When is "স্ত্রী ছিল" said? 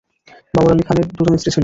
1.37-1.59